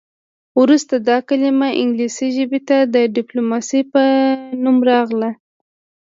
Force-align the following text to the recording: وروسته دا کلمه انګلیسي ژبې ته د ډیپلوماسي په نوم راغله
وروسته 0.61 0.95
دا 1.07 1.17
کلمه 1.29 1.69
انګلیسي 1.81 2.27
ژبې 2.37 2.59
ته 2.67 2.77
د 2.93 2.95
ډیپلوماسي 3.15 3.81
په 3.93 4.01
نوم 4.63 4.77
راغله 4.89 5.29